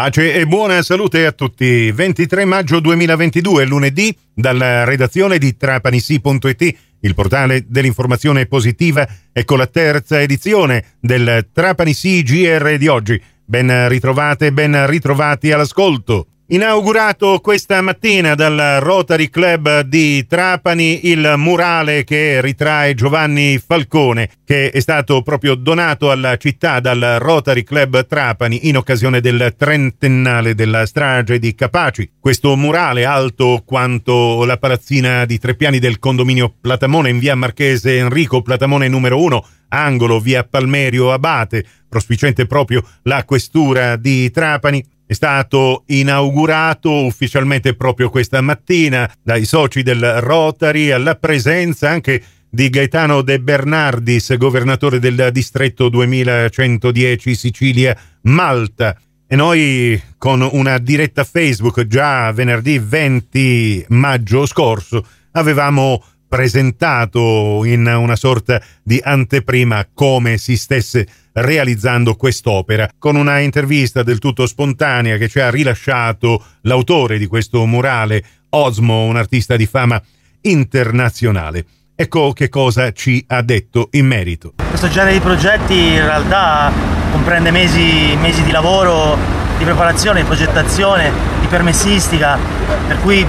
Pace 0.00 0.32
e 0.32 0.46
buona 0.46 0.80
salute 0.80 1.26
a 1.26 1.32
tutti. 1.32 1.92
23 1.92 2.46
maggio 2.46 2.80
2022, 2.80 3.66
lunedì, 3.66 4.16
dalla 4.32 4.84
redazione 4.84 5.36
di 5.36 5.58
trapanisi.it, 5.58 6.74
il 7.00 7.14
portale 7.14 7.66
dell'informazione 7.68 8.46
positiva, 8.46 9.06
ecco 9.30 9.56
la 9.56 9.66
terza 9.66 10.22
edizione 10.22 10.96
del 11.00 11.48
Trapanisi 11.52 12.22
GR 12.22 12.78
di 12.78 12.88
oggi. 12.88 13.22
Ben 13.44 13.90
ritrovate, 13.90 14.54
ben 14.54 14.86
ritrovati 14.86 15.52
all'ascolto. 15.52 16.28
Inaugurato 16.52 17.38
questa 17.38 17.80
mattina 17.80 18.34
dal 18.34 18.78
Rotary 18.80 19.30
Club 19.30 19.82
di 19.82 20.26
Trapani 20.26 21.08
il 21.08 21.34
murale 21.36 22.02
che 22.02 22.40
ritrae 22.40 22.94
Giovanni 22.94 23.62
Falcone, 23.64 24.28
che 24.44 24.70
è 24.70 24.80
stato 24.80 25.22
proprio 25.22 25.54
donato 25.54 26.10
alla 26.10 26.36
città 26.38 26.80
dal 26.80 27.18
Rotary 27.20 27.62
Club 27.62 28.04
Trapani 28.04 28.66
in 28.66 28.76
occasione 28.76 29.20
del 29.20 29.54
trentennale 29.56 30.56
della 30.56 30.86
strage 30.86 31.38
di 31.38 31.54
Capaci. 31.54 32.14
Questo 32.18 32.56
murale, 32.56 33.04
alto 33.04 33.62
quanto 33.64 34.44
la 34.44 34.56
palazzina 34.56 35.24
di 35.26 35.38
tre 35.38 35.54
piani 35.54 35.78
del 35.78 36.00
condominio 36.00 36.52
Platamone 36.60 37.10
in 37.10 37.20
via 37.20 37.36
Marchese 37.36 37.96
Enrico 37.96 38.42
Platamone 38.42 38.88
numero 38.88 39.22
1, 39.22 39.46
angolo 39.68 40.18
via 40.18 40.42
Palmerio 40.42 41.12
Abate, 41.12 41.64
prospicente 41.88 42.46
proprio 42.46 42.82
la 43.04 43.22
questura 43.24 43.94
di 43.94 44.32
Trapani, 44.32 44.84
è 45.10 45.14
stato 45.14 45.82
inaugurato 45.86 47.04
ufficialmente 47.04 47.74
proprio 47.74 48.10
questa 48.10 48.40
mattina 48.40 49.12
dai 49.20 49.44
soci 49.44 49.82
del 49.82 50.20
Rotary 50.20 50.92
alla 50.92 51.16
presenza 51.16 51.90
anche 51.90 52.22
di 52.48 52.70
Gaetano 52.70 53.22
De 53.22 53.40
Bernardis, 53.40 54.36
governatore 54.36 55.00
del 55.00 55.30
distretto 55.32 55.88
2110 55.88 57.34
Sicilia 57.34 57.96
Malta. 58.22 58.96
E 59.26 59.34
noi 59.34 60.00
con 60.16 60.48
una 60.52 60.78
diretta 60.78 61.24
Facebook 61.24 61.84
già 61.88 62.30
venerdì 62.30 62.78
20 62.78 63.86
maggio 63.88 64.46
scorso 64.46 65.04
avevamo 65.32 66.04
presentato 66.28 67.64
in 67.64 67.84
una 67.84 68.14
sorta 68.14 68.62
di 68.80 69.00
anteprima 69.02 69.88
come 69.92 70.38
si 70.38 70.56
stesse 70.56 71.04
realizzando 71.40 72.14
quest'opera, 72.14 72.88
con 72.98 73.16
una 73.16 73.38
intervista 73.38 74.02
del 74.02 74.18
tutto 74.18 74.46
spontanea 74.46 75.16
che 75.16 75.28
ci 75.28 75.40
ha 75.40 75.50
rilasciato 75.50 76.42
l'autore 76.62 77.18
di 77.18 77.26
questo 77.26 77.64
murale, 77.66 78.22
Osmo, 78.50 79.04
un 79.04 79.16
artista 79.16 79.56
di 79.56 79.66
fama 79.66 80.00
internazionale. 80.42 81.64
Ecco 81.94 82.32
che 82.32 82.48
cosa 82.48 82.92
ci 82.92 83.22
ha 83.28 83.42
detto 83.42 83.88
in 83.92 84.06
merito. 84.06 84.54
Questo 84.68 84.88
genere 84.88 85.12
di 85.12 85.20
progetti 85.20 85.74
in 85.74 86.00
realtà 86.00 86.72
comprende 87.12 87.50
mesi, 87.50 88.16
mesi 88.18 88.42
di 88.42 88.50
lavoro, 88.50 89.18
di 89.58 89.64
preparazione, 89.64 90.20
di 90.20 90.26
progettazione, 90.26 91.12
di 91.40 91.46
permessistica, 91.46 92.38
per 92.86 92.98
cui 93.00 93.26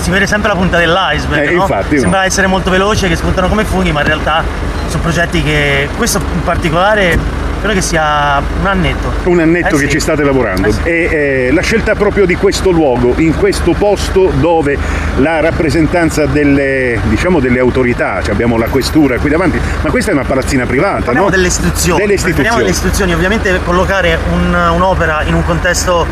si 0.00 0.10
vede 0.10 0.26
sempre 0.26 0.48
la 0.48 0.56
punta 0.56 0.78
dell'iceberg. 0.78 1.48
Eh, 1.48 1.54
no? 1.54 1.62
infatti, 1.62 1.98
Sembra 1.98 2.24
essere 2.24 2.46
molto 2.46 2.70
veloce, 2.70 3.08
che 3.08 3.16
spuntano 3.16 3.48
come 3.48 3.64
funghi, 3.64 3.92
ma 3.92 4.00
in 4.00 4.06
realtà 4.06 4.42
sono 4.88 5.02
progetti 5.02 5.42
che 5.42 5.88
questo 5.96 6.18
in 6.18 6.42
particolare 6.42 7.18
credo 7.58 7.74
che 7.74 7.80
sia 7.82 8.40
un 8.60 8.66
annetto. 8.66 9.12
Un 9.24 9.40
annetto 9.40 9.76
Eh 9.76 9.78
che 9.80 9.84
sì. 9.86 9.90
ci 9.90 10.00
state 10.00 10.22
lavorando 10.22 10.68
Eh 10.68 10.72
sì. 10.72 10.80
e 10.84 11.08
eh, 11.48 11.52
la 11.52 11.60
scelta 11.62 11.94
proprio 11.94 12.24
di 12.26 12.34
questo 12.36 12.70
luogo, 12.70 13.14
in 13.18 13.34
questo 13.36 13.72
posto 13.72 14.30
dove 14.36 14.76
la 15.16 15.40
rappresentanza 15.40 16.26
delle, 16.26 17.00
diciamo, 17.04 17.40
delle 17.40 17.58
autorità, 17.58 18.20
cioè 18.22 18.32
abbiamo 18.32 18.56
la 18.56 18.66
questura 18.68 19.18
qui 19.18 19.30
davanti, 19.30 19.60
ma 19.82 19.90
questa 19.90 20.10
è 20.10 20.14
una 20.14 20.24
palazzina 20.24 20.66
privata, 20.66 21.02
Parliamo 21.04 21.24
no? 21.28 21.30
delle 21.30 21.48
istituzioni. 21.48 22.00
Delle 22.06 22.14
Parliamo 22.16 22.56
delle 22.58 22.70
istituzioni. 22.70 23.12
istituzioni. 23.12 23.14
Ovviamente 23.14 23.60
collocare 23.64 24.18
un- 24.32 24.70
un'opera 24.74 25.22
in 25.24 25.34
un 25.34 25.44
contesto 25.44 26.06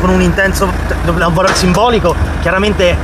con 0.00 0.08
un 0.10 0.20
intenso 0.22 0.72
valore 1.04 1.54
simbolico 1.54 2.14
chiaramente 2.40 2.96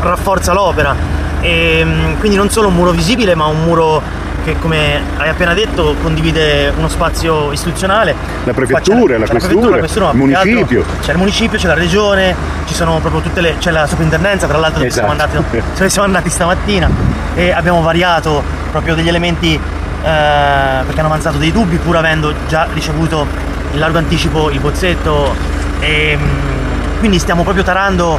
rafforza 0.00 0.52
l'opera. 0.52 0.94
E, 1.40 1.82
mm, 1.84 2.14
quindi 2.18 2.36
non 2.36 2.50
solo 2.50 2.68
un 2.68 2.74
muro 2.74 2.90
visibile, 2.92 3.34
ma 3.34 3.46
un 3.46 3.62
muro 3.64 4.00
che, 4.48 4.58
come 4.58 5.00
hai 5.16 5.28
appena 5.28 5.52
detto, 5.52 5.94
condivide 6.02 6.72
uno 6.76 6.88
spazio 6.88 7.52
istituzionale. 7.52 8.14
La 8.44 8.52
prefettura, 8.54 9.18
la 9.18 9.26
c'è 9.26 9.30
questura, 9.30 9.70
la 9.70 9.78
questura, 9.78 10.10
il 10.12 10.28
che 10.28 10.34
altro 10.34 10.50
municipio. 10.52 10.84
C'è 11.00 11.12
il 11.12 11.18
municipio, 11.18 11.58
c'è 11.58 11.66
la 11.66 11.74
regione, 11.74 12.34
ci 12.66 12.74
sono 12.74 12.98
proprio 12.98 13.20
tutte 13.20 13.40
le. 13.40 13.56
c'è 13.58 13.70
la 13.70 13.86
soprintendenza, 13.86 14.46
tra 14.46 14.58
l'altro 14.58 14.78
dove 14.78 14.90
siamo 14.90 15.12
Esatto. 15.12 15.36
andati, 15.36 15.60
dove 15.76 15.88
siamo 15.88 16.06
andati 16.06 16.30
stamattina 16.30 16.90
e 17.34 17.50
abbiamo 17.52 17.82
variato 17.82 18.42
proprio 18.70 18.94
degli 18.94 19.08
elementi 19.08 19.54
eh, 19.54 19.60
perché 20.00 20.98
hanno 20.98 21.08
avanzato 21.08 21.38
dei 21.38 21.52
dubbi 21.52 21.76
pur 21.76 21.96
avendo 21.96 22.32
già 22.48 22.66
ricevuto 22.72 23.26
in 23.72 23.78
largo 23.78 23.98
anticipo 23.98 24.50
il 24.50 24.60
bozzetto 24.60 25.34
e 25.80 26.16
mm, 26.18 26.98
quindi 26.98 27.18
stiamo 27.18 27.42
proprio 27.42 27.62
tarando 27.64 28.18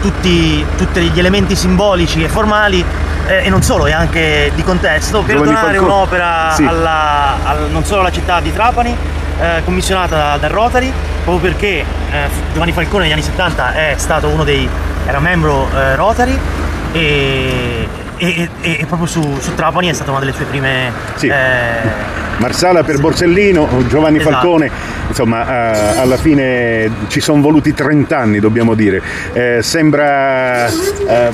tutti, 0.00 0.64
tutti 0.76 1.00
gli 1.00 1.18
elementi 1.18 1.56
simbolici 1.56 2.22
e 2.22 2.28
formali 2.28 2.84
eh, 3.26 3.44
e 3.44 3.48
non 3.50 3.62
solo, 3.62 3.86
e 3.86 3.92
anche 3.92 4.50
di 4.54 4.62
contesto 4.62 5.22
per 5.22 5.36
Giovanni 5.36 5.52
donare 5.54 5.76
Falcone. 5.76 5.92
un'opera 5.92 6.50
Sì. 6.54 6.64
alla- 6.64 7.36
al- 7.44 7.68
non 7.70 7.84
solo 7.84 8.00
alla 8.00 8.10
città 8.12 8.40
di 8.40 8.52
Trapani 8.52 8.96
eh, 9.40 9.62
commissionata 9.64 10.16
da- 10.16 10.36
dal 10.38 10.50
Rotary 10.50 10.92
proprio 11.24 11.50
perché 11.50 11.84
eh, 12.10 12.28
Giovanni 12.52 12.72
Falcone 12.72 13.04
negli 13.04 13.12
anni 13.12 13.22
70 13.22 13.72
è 13.74 13.94
stato 13.96 14.28
uno 14.28 14.44
dei 14.44 14.68
era 15.06 15.18
membro 15.20 15.68
eh, 15.74 15.94
Rotary 15.96 16.38
e, 16.92 17.88
e- 18.18 18.48
e- 18.60 18.76
e 18.80 18.86
proprio 18.86 19.06
su, 19.08 19.38
su 19.40 19.54
Trapani 19.54 19.88
è 19.88 19.92
stata 19.92 20.10
una 20.10 20.20
delle 20.20 20.32
sue 20.32 20.44
prime 20.44 20.92
Sì. 21.14 21.28
Marsala 22.42 22.82
per 22.82 22.98
Borsellino, 22.98 23.68
Giovanni 23.86 24.18
Esatto. 24.18 24.34
Falcone, 24.34 24.70
insomma 25.06 25.46
eh, 25.94 25.98
alla 26.00 26.16
fine 26.16 26.90
ci 27.06 27.20
sono 27.20 27.40
voluti 27.40 27.72
30 27.72 28.18
anni 28.18 28.40
dobbiamo 28.40 28.74
dire, 28.74 29.00
Eh, 29.32 29.58
sembra 29.62 30.66
eh, 30.66 31.30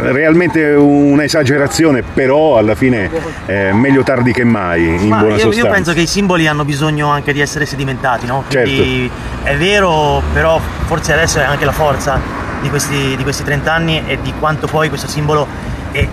realmente 0.00 0.72
un'esagerazione, 0.74 2.02
però 2.02 2.58
alla 2.58 2.74
fine 2.74 3.08
eh, 3.46 3.72
meglio 3.72 4.02
tardi 4.02 4.32
che 4.32 4.42
mai 4.42 4.84
in 4.84 5.06
Ma 5.06 5.18
buona 5.18 5.34
io, 5.36 5.42
sostanza. 5.42 5.68
io 5.68 5.72
penso 5.72 5.92
che 5.92 6.00
i 6.00 6.06
simboli 6.08 6.48
hanno 6.48 6.64
bisogno 6.64 7.08
anche 7.08 7.32
di 7.32 7.40
essere 7.40 7.64
sedimentati, 7.64 8.26
no? 8.26 8.42
Certo. 8.48 8.68
Quindi 8.68 9.08
è 9.44 9.56
vero, 9.56 10.20
però 10.32 10.60
forse 10.86 11.12
adesso 11.12 11.38
è 11.38 11.44
anche 11.44 11.64
la 11.64 11.72
forza 11.72 12.20
di 12.60 12.68
questi, 12.68 13.14
di 13.14 13.22
questi 13.22 13.44
30 13.44 13.72
anni 13.72 14.02
e 14.06 14.18
di 14.20 14.32
quanto 14.40 14.66
poi 14.66 14.88
questo 14.88 15.06
simbolo 15.06 15.46
e 15.92 16.08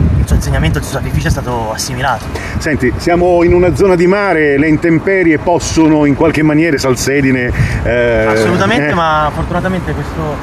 il 0.46 0.52
suo 0.52 0.52
insegnamento, 0.52 0.78
il 0.78 0.84
suo 0.84 0.94
sacrificio 0.94 1.28
è 1.28 1.32
stato 1.32 1.72
assimilato. 1.72 2.26
Senti, 2.58 2.94
siamo 2.98 3.44
in 3.44 3.54
una 3.54 3.76
zona 3.76 3.96
di 3.96 4.08
mare, 4.08 4.58
le 4.58 4.68
intemperie 4.68 5.38
possono 5.40 6.06
in 6.06 6.16
qualche 6.16 6.44
maniera 6.44 6.78
salsedine... 6.78 7.52
eh, 7.84 8.26
Assolutamente, 8.28 8.90
eh, 8.90 8.94
ma 8.94 9.32
fortunatamente 9.34 9.94
questo, 9.94 10.36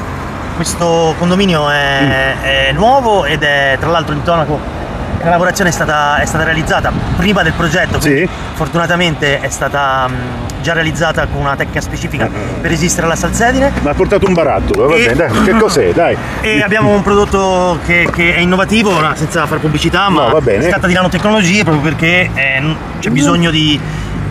questo 0.56 1.14
condominio 1.18 1.70
è, 1.70 2.34
è 2.68 2.72
nuovo 2.72 3.24
ed 3.24 3.42
è 3.42 3.76
tra 3.78 3.90
l'altro 3.90 4.14
l'intonaco. 4.14 4.80
La 5.22 5.30
lavorazione 5.30 5.70
è 5.70 5.72
stata, 5.72 6.16
è 6.18 6.24
stata 6.24 6.42
realizzata 6.44 6.92
prima 7.16 7.42
del 7.42 7.52
progetto, 7.52 7.98
quindi 7.98 8.20
Sì. 8.22 8.28
fortunatamente 8.54 9.38
è 9.40 9.48
stata 9.50 10.08
mh, 10.08 10.62
già 10.62 10.72
realizzata 10.72 11.26
con 11.26 11.40
una 11.42 11.54
tecnica 11.54 11.80
specifica 11.80 12.28
per 12.60 12.68
resistere 12.68 13.06
alla 13.06 13.14
salsedine. 13.14 13.70
Mi 13.82 13.88
ha 13.88 13.94
portato 13.94 14.26
un 14.26 14.32
barattolo, 14.34 14.88
va 14.88 14.96
bene, 14.96 15.14
dai, 15.14 15.42
che 15.44 15.52
cos'è, 15.52 15.92
dai? 15.94 16.16
E 16.40 16.60
abbiamo 16.60 16.90
un 16.92 17.02
prodotto 17.02 17.78
che, 17.86 18.08
che 18.12 18.34
è 18.34 18.38
innovativo, 18.40 18.92
senza 19.14 19.46
fare 19.46 19.60
pubblicità, 19.60 20.08
ma 20.08 20.24
No, 20.26 20.30
va 20.32 20.40
bene. 20.40 20.62
si 20.64 20.68
tratta 20.70 20.88
di 20.88 20.94
nanotecnologie 20.94 21.62
proprio 21.62 21.82
perché 21.82 22.28
eh, 22.34 22.76
c'è 22.98 23.10
bisogno 23.10 23.50
di, 23.50 23.78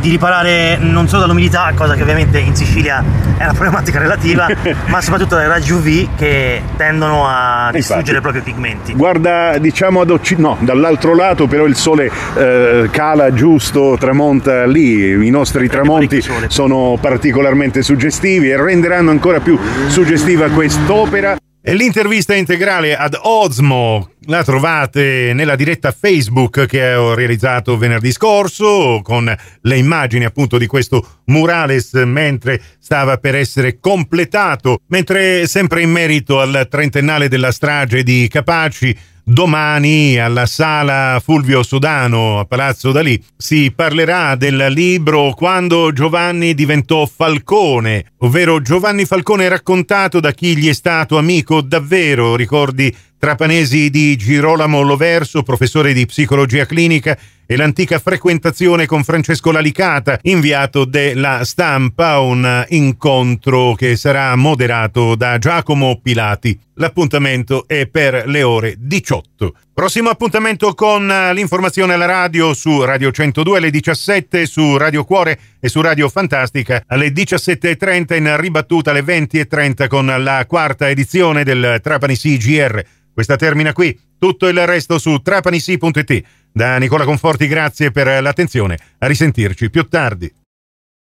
di 0.02 0.10
riparare 0.10 0.78
non 0.78 1.08
solo 1.08 1.22
dall'umidità, 1.22 1.72
cosa 1.76 1.94
che 1.94 2.02
ovviamente 2.02 2.40
in 2.40 2.56
Sicilia 2.56 3.04
è 3.38 3.44
una 3.44 3.54
problematica 3.54 4.00
relativa, 4.00 4.48
ma 4.88 5.00
soprattutto 5.00 5.36
dai 5.36 5.48
raggi 5.48 5.72
UV 5.72 6.16
che 6.18 6.64
tendono 6.76 7.26
a 7.28 7.70
distruggere 7.72 8.18
Infatti. 8.18 8.22
proprio 8.22 8.42
i 8.42 8.44
pigmenti. 8.44 8.94
Guarda, 8.94 9.58
diciamo 9.60 10.02
ad 10.02 10.10
occ- 10.10 10.38
no, 10.38 10.58
dall'altro 10.60 11.16
lato 11.16 11.46
però 11.46 11.66
il 11.66 11.76
sole 11.76 12.12
eh, 12.36 12.90
cala 12.92 13.32
giusto, 13.32 13.96
tramonta 14.00 14.66
lì, 14.66 15.26
i 15.26 15.30
nostri 15.30 15.70
tramonti 15.70 16.24
sono 16.48 16.98
particolarmente 17.00 17.84
suggestivi 17.84 18.50
e 18.50 18.58
renderanno 18.58 19.12
ancora 19.12 19.40
più 19.40 19.58
suggestiva 19.88 20.50
quest'opera. 20.50 21.38
E 21.64 21.76
l'intervista 21.76 22.34
integrale 22.34 22.98
ad 22.98 23.16
Osmo 23.22 24.11
la 24.26 24.44
trovate 24.44 25.32
nella 25.34 25.56
diretta 25.56 25.92
Facebook 25.92 26.66
che 26.68 26.94
ho 26.94 27.16
realizzato 27.16 27.78
venerdì 27.78 28.12
scorso 28.12 29.00
con 29.02 29.36
le 29.62 29.78
immagini 29.78 30.26
appunto 30.26 30.60
di 30.60 30.68
questo 30.68 31.22
murales 31.26 31.94
mentre 31.94 32.62
stava 32.80 33.18
per 33.18 33.36
essere 33.36 33.80
completato, 33.80 34.82
mentre 34.88 35.48
sempre 35.48 35.82
in 35.82 35.90
merito 35.90 36.40
al 36.40 36.68
trentennale 36.70 37.30
della 37.30 37.52
strage 37.52 38.04
di 38.04 38.28
Capaci 38.30 38.96
Domani 39.24 40.18
alla 40.18 40.48
sala 40.48 41.22
Fulvio 41.24 41.62
Sodano 41.62 42.40
a 42.40 42.46
Palazzo 42.46 42.92
Dalì 42.92 43.24
si 43.38 43.72
parlerà 43.74 44.36
del 44.36 44.66
libro 44.70 45.34
Quando 45.34 45.94
Giovanni 45.94 46.54
diventò 46.54 47.06
Falcone, 47.06 48.14
ovvero 48.20 48.62
Giovanni 48.62 49.06
Falcone 49.06 49.48
raccontato 49.48 50.20
da 50.20 50.32
chi 50.32 50.58
gli 50.58 50.68
è 50.68 50.74
stato 50.74 51.18
amico 51.18 51.62
davvero, 51.62 52.36
ricordi 52.36 52.94
trapanesi 53.22 53.92
di 53.92 54.16
Girolamo 54.16 54.82
Loverso, 54.82 55.44
professore 55.44 55.94
di 55.94 56.08
psicologia 56.08 56.66
clinica, 56.66 57.16
e 57.52 57.58
l'antica 57.58 58.00
frequentazione 58.00 58.86
con 58.86 59.04
Francesco 59.04 59.52
Lalicata, 59.52 60.20
inviato 60.22 60.86
della 60.86 61.44
stampa, 61.44 62.20
un 62.20 62.66
incontro 62.70 63.74
che 63.74 63.98
sarà 63.98 64.34
moderato 64.38 65.16
da 65.16 65.38
Giacomo 65.38 66.00
Pilati. 66.02 66.58
L'appuntamento 66.76 67.66
è 67.68 67.88
per 67.88 68.24
le 68.28 68.42
ore 68.44 68.76
18. 68.78 69.54
Prossimo 69.74 70.10
appuntamento 70.10 70.74
con 70.74 71.06
l'informazione 71.06 71.92
alla 71.92 72.06
radio 72.06 72.54
su 72.54 72.86
Radio 72.86 73.12
102 73.12 73.58
alle 73.58 73.70
17, 73.70 74.46
su 74.46 74.78
Radio 74.78 75.04
Cuore 75.04 75.38
e 75.60 75.68
su 75.68 75.82
Radio 75.82 76.08
Fantastica 76.08 76.84
alle 76.88 77.10
17.30 77.10 78.16
in 78.16 78.38
ribattuta 78.40 78.92
alle 78.92 79.04
20.30 79.04 79.90
con 79.90 80.06
la 80.06 80.46
quarta 80.48 80.90
edizione 80.90 81.44
del 81.44 81.82
Trapani 81.84 82.16
CGR. 82.16 82.82
Questa 83.14 83.36
termina 83.36 83.74
qui, 83.74 84.00
tutto 84.22 84.48
il 84.48 84.68
resto 84.68 85.00
su 85.00 85.18
trapanisi.it. 85.18 86.24
Da 86.52 86.78
Nicola 86.78 87.06
Conforti 87.06 87.48
grazie 87.48 87.90
per 87.90 88.22
l'attenzione, 88.22 88.78
a 89.00 89.08
risentirci 89.08 89.72
più 89.72 89.88
tardi. 89.88 90.32